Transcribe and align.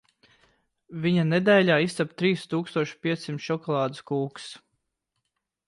Viņa 1.03 1.25
nedēļā 1.33 1.75
izcep 1.87 2.15
trīs 2.21 2.47
tūkstoš 2.55 2.95
piecsimt 3.05 3.47
šokolādes 3.51 4.03
kūkas. 4.13 4.51